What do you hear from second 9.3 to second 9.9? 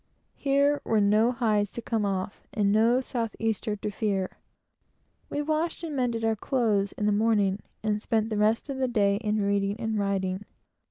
reading